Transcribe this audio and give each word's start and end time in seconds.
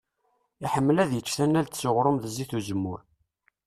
Iḥemmel 0.65 0.97
ad 1.03 1.11
icc 1.19 1.31
tanalt 1.37 1.77
s 1.81 1.83
uɣrum 1.89 2.17
d 2.19 2.25
zzit 2.33 2.51
n 2.53 2.57
uzemmur. 2.57 2.99